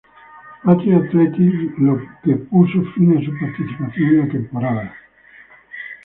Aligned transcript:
Patrick's 0.63 1.09
Athletic, 1.09 1.75
lo 1.77 1.99
que 2.23 2.35
puso 2.49 2.81
fin 2.95 3.15
a 3.15 3.23
su 3.23 3.31
participación 3.37 4.09
en 4.09 4.17
la 4.21 4.29
temporada. 4.31 4.93